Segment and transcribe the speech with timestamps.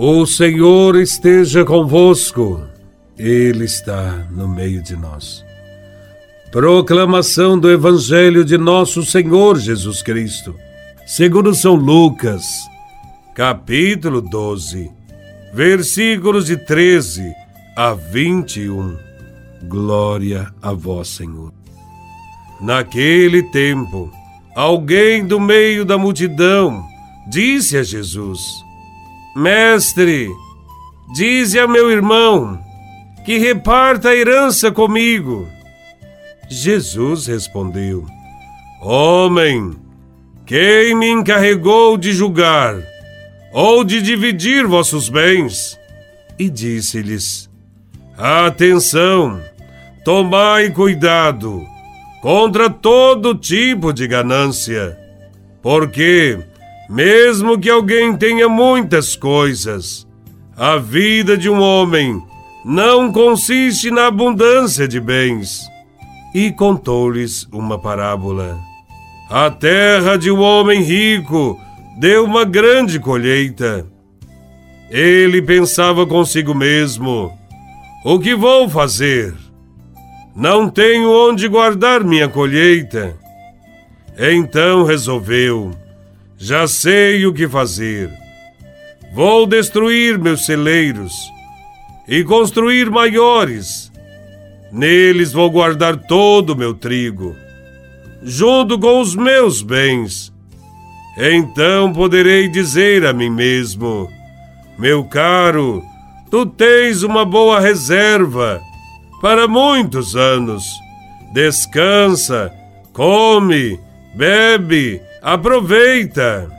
[0.00, 2.62] O Senhor esteja convosco,
[3.18, 5.44] Ele está no meio de nós.
[6.52, 10.54] Proclamação do Evangelho de Nosso Senhor Jesus Cristo,
[11.04, 12.44] segundo São Lucas,
[13.34, 14.88] capítulo 12,
[15.52, 17.34] versículos de 13
[17.76, 18.96] a 21.
[19.64, 21.52] Glória a Vós, Senhor.
[22.60, 24.12] Naquele tempo,
[24.54, 26.84] alguém do meio da multidão
[27.28, 28.67] disse a Jesus:
[29.38, 30.28] Mestre,
[31.14, 32.58] dize a meu irmão
[33.24, 35.46] que reparta a herança comigo.
[36.48, 38.04] Jesus respondeu:
[38.82, 39.76] Homem,
[40.44, 42.82] quem me encarregou de julgar
[43.52, 45.78] ou de dividir vossos bens?
[46.36, 47.48] E disse-lhes:
[48.16, 49.40] Atenção,
[50.04, 51.64] tomai cuidado
[52.20, 54.98] contra todo tipo de ganância,
[55.62, 56.40] porque
[56.88, 60.06] mesmo que alguém tenha muitas coisas,
[60.56, 62.22] a vida de um homem
[62.64, 65.68] não consiste na abundância de bens.
[66.34, 68.58] E contou-lhes uma parábola.
[69.30, 71.58] A terra de um homem rico
[71.98, 73.86] deu uma grande colheita.
[74.90, 77.32] Ele pensava consigo mesmo:
[78.04, 79.34] O que vou fazer?
[80.34, 83.16] Não tenho onde guardar minha colheita.
[84.18, 85.70] Então resolveu
[86.38, 88.08] já sei o que fazer.
[89.12, 91.12] Vou destruir meus celeiros
[92.06, 93.90] e construir maiores.
[94.70, 97.34] Neles vou guardar todo o meu trigo,
[98.22, 100.32] junto com os meus bens.
[101.16, 104.08] Então poderei dizer a mim mesmo:
[104.78, 105.82] Meu caro,
[106.30, 108.60] tu tens uma boa reserva
[109.20, 110.64] para muitos anos.
[111.32, 112.52] Descansa,
[112.92, 113.80] come,
[114.14, 116.50] bebe aproveita.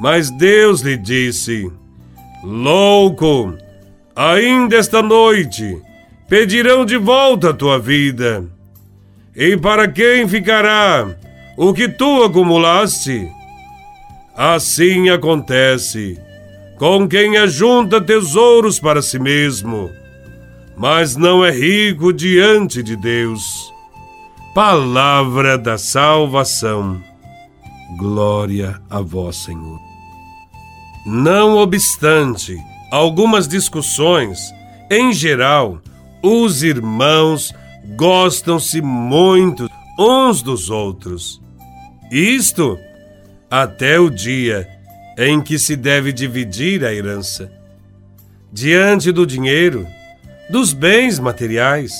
[0.00, 1.70] Mas Deus lhe disse:
[2.42, 3.54] Louco,
[4.14, 5.80] ainda esta noite
[6.28, 8.44] pedirão de volta a tua vida.
[9.34, 11.16] E para quem ficará
[11.56, 13.30] o que tu acumulaste?
[14.34, 16.18] Assim acontece
[16.78, 19.90] com quem ajunta tesouros para si mesmo,
[20.76, 23.72] mas não é rico diante de Deus.
[24.54, 27.02] Palavra da salvação.
[27.94, 29.80] Glória a vós, Senhor.
[31.06, 32.56] Não obstante
[32.90, 34.52] algumas discussões,
[34.90, 35.80] em geral,
[36.20, 37.54] os irmãos
[37.96, 41.40] gostam-se muito uns dos outros.
[42.10, 42.76] Isto
[43.48, 44.68] até o dia
[45.16, 47.50] em que se deve dividir a herança.
[48.52, 49.86] Diante do dinheiro,
[50.50, 51.92] dos bens materiais,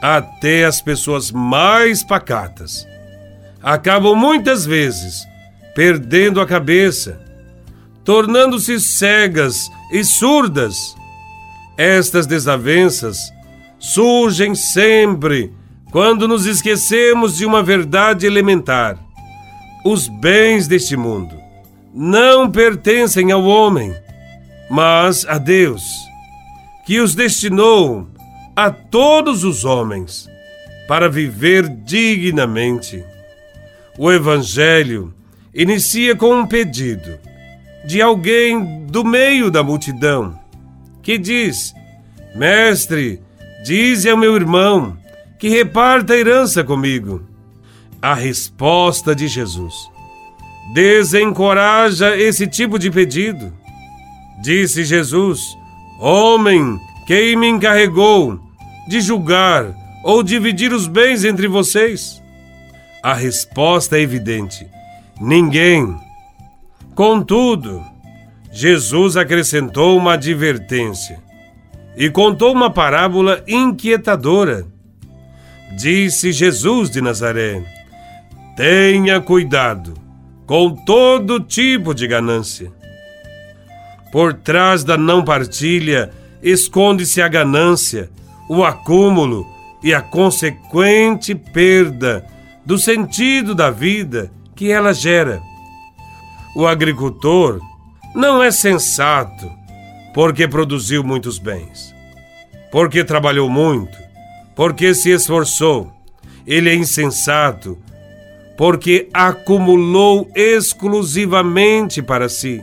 [0.00, 2.86] até as pessoas mais pacatas
[3.62, 5.24] acabam muitas vezes
[5.74, 7.20] perdendo a cabeça,
[8.04, 10.94] tornando-se cegas e surdas.
[11.76, 13.18] Estas desavenças
[13.78, 15.52] surgem sempre
[15.90, 18.98] quando nos esquecemos de uma verdade elementar.
[19.84, 21.34] Os bens deste mundo
[21.94, 23.94] não pertencem ao homem,
[24.70, 25.82] mas a Deus,
[26.86, 28.08] que os destinou
[28.54, 30.28] a todos os homens
[30.86, 33.11] para viver dignamente.
[33.98, 35.12] O Evangelho
[35.54, 37.18] inicia com um pedido
[37.84, 40.38] de alguém do meio da multidão
[41.02, 41.74] que diz:
[42.34, 43.20] Mestre,
[43.64, 44.96] dize ao meu irmão
[45.38, 47.26] que reparta a herança comigo.
[48.00, 49.74] A resposta de Jesus
[50.72, 53.52] desencoraja esse tipo de pedido.
[54.42, 55.40] Disse Jesus:
[56.00, 58.40] Homem, quem me encarregou
[58.88, 62.21] de julgar ou dividir os bens entre vocês?
[63.02, 64.66] A resposta é evidente:
[65.20, 65.96] ninguém.
[66.94, 67.82] Contudo,
[68.52, 71.18] Jesus acrescentou uma advertência
[71.96, 74.64] e contou uma parábola inquietadora.
[75.76, 77.64] Disse Jesus de Nazaré:
[78.56, 79.94] Tenha cuidado
[80.46, 82.70] com todo tipo de ganância.
[84.12, 86.10] Por trás da não partilha
[86.42, 88.10] esconde-se a ganância,
[88.48, 89.46] o acúmulo
[89.82, 92.31] e a consequente perda
[92.64, 95.40] do sentido da vida que ela gera.
[96.54, 97.60] O agricultor
[98.14, 99.50] não é sensato
[100.14, 101.94] porque produziu muitos bens,
[102.70, 103.96] porque trabalhou muito,
[104.54, 105.90] porque se esforçou.
[106.46, 107.78] Ele é insensato
[108.56, 112.62] porque acumulou exclusivamente para si.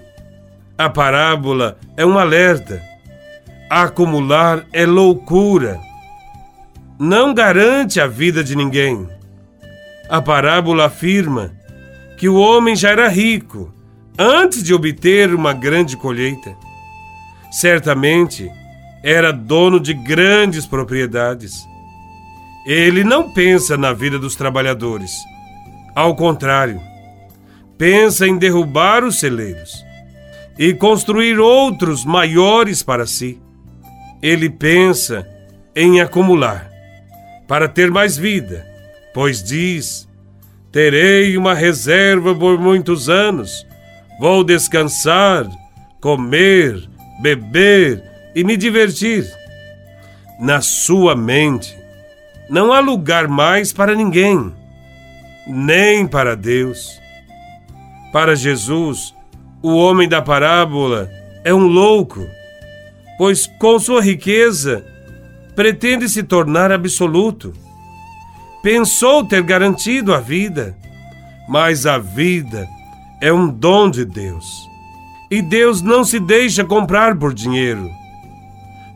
[0.78, 2.82] A parábola é um alerta.
[3.70, 5.80] Acumular é loucura.
[6.98, 9.08] Não garante a vida de ninguém
[10.10, 11.52] a parábola afirma
[12.18, 13.72] que o homem já era rico
[14.18, 16.56] antes de obter uma grande colheita.
[17.52, 18.50] Certamente
[19.04, 21.66] era dono de grandes propriedades.
[22.66, 25.12] Ele não pensa na vida dos trabalhadores.
[25.96, 26.82] Ao contrário,
[27.78, 29.72] pensa em derrubar os celeiros
[30.58, 33.42] e construir outros maiores para si.
[34.22, 35.26] Ele pensa
[35.74, 36.70] em acumular
[37.48, 38.69] para ter mais vida,
[39.14, 40.08] pois diz:
[40.72, 43.66] Terei uma reserva por muitos anos,
[44.20, 45.48] vou descansar,
[46.00, 46.88] comer,
[47.22, 48.04] beber
[48.36, 49.26] e me divertir.
[50.40, 51.76] Na sua mente
[52.50, 54.54] não há lugar mais para ninguém,
[55.48, 57.00] nem para Deus.
[58.12, 59.14] Para Jesus,
[59.62, 61.10] o homem da parábola
[61.44, 62.26] é um louco,
[63.18, 64.84] pois com sua riqueza
[65.56, 67.54] pretende se tornar absoluto.
[68.62, 70.78] Pensou ter garantido a vida,
[71.48, 72.68] mas a vida
[73.22, 74.46] é um dom de Deus.
[75.32, 77.90] E Deus não se deixa comprar por dinheiro.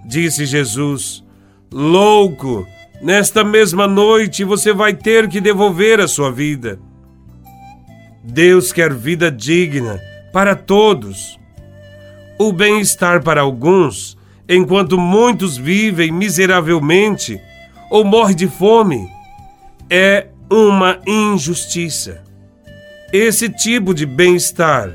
[0.06, 1.24] Disse Jesus:
[1.72, 2.68] Louco,
[3.02, 6.80] nesta mesma noite você vai ter que devolver a sua vida.
[8.24, 10.00] Deus quer vida digna
[10.34, 11.40] para todos.
[12.40, 14.18] O bem-estar para alguns,
[14.50, 17.40] enquanto muitos vivem miseravelmente
[17.92, 19.13] ou morrem de fome,
[19.90, 22.24] é uma injustiça.
[23.12, 24.90] Esse tipo de bem-estar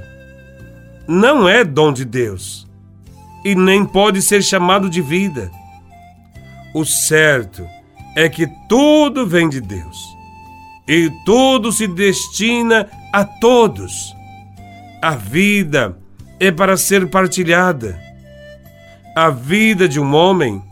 [1.06, 2.66] não é dom de Deus
[3.44, 5.50] e nem pode ser chamado de vida.
[6.74, 7.66] O certo
[8.16, 9.96] é que tudo vem de Deus
[10.86, 14.14] e tudo se destina a todos.
[15.00, 15.96] A vida
[16.40, 17.98] é para ser partilhada.
[19.14, 20.62] A vida de um homem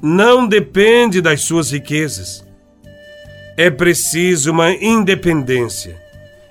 [0.00, 2.44] não depende das suas riquezas.
[3.56, 6.00] É preciso uma independência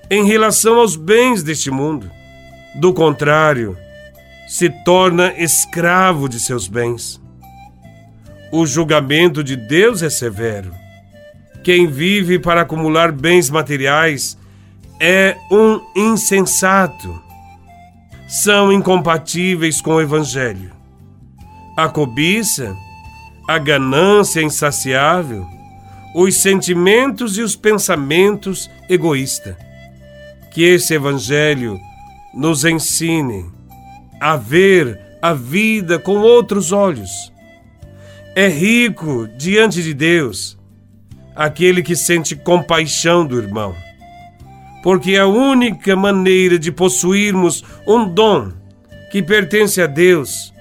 [0.08, 2.10] em relação aos bens deste mundo.
[2.74, 3.76] Do contrário,
[4.46, 7.20] se torna escravo de seus bens.
[8.52, 10.72] O julgamento de Deus é severo.
[11.64, 14.36] Quem vive para acumular bens materiais
[15.00, 17.20] é um insensato.
[18.28, 20.70] São incompatíveis com o Evangelho.
[21.76, 22.76] A cobiça,
[23.48, 25.46] a ganância insaciável,
[26.14, 29.56] os sentimentos e os pensamentos egoístas.
[30.52, 31.78] Que esse Evangelho
[32.34, 33.50] nos ensine
[34.20, 37.32] a ver a vida com outros olhos.
[38.34, 40.58] É rico diante de Deus
[41.34, 43.74] aquele que sente compaixão do irmão
[44.82, 48.52] porque a única maneira de possuirmos um dom
[49.10, 50.52] que pertence a Deus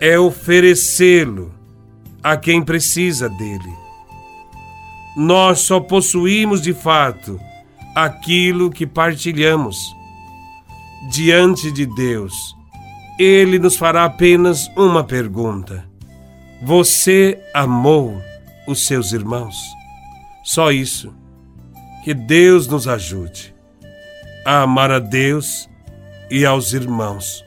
[0.00, 1.54] é oferecê-lo
[2.22, 3.83] a quem precisa dele.
[5.16, 7.40] Nós só possuímos de fato
[7.94, 9.94] aquilo que partilhamos.
[11.10, 12.34] Diante de Deus,
[13.18, 15.84] Ele nos fará apenas uma pergunta:
[16.62, 18.20] Você amou
[18.66, 19.56] os seus irmãos?
[20.42, 21.14] Só isso
[22.04, 23.54] que Deus nos ajude
[24.44, 25.68] a amar a Deus
[26.30, 27.42] e aos irmãos,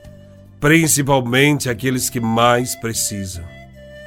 [0.59, 3.43] principalmente aqueles que mais precisam.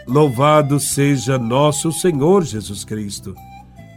[0.07, 3.35] Louvado seja nosso Senhor Jesus Cristo,